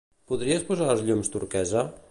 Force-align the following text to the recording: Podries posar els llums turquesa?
Podries 0.31 0.65
posar 0.69 0.89
els 0.95 1.05
llums 1.11 1.31
turquesa? 1.37 1.87